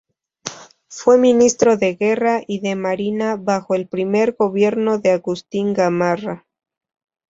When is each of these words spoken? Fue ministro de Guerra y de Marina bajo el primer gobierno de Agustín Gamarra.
Fue 0.87 1.19
ministro 1.19 1.77
de 1.77 1.93
Guerra 1.93 2.41
y 2.47 2.59
de 2.61 2.75
Marina 2.75 3.35
bajo 3.35 3.75
el 3.75 3.87
primer 3.87 4.33
gobierno 4.33 4.97
de 4.97 5.11
Agustín 5.11 5.73
Gamarra. 5.75 6.47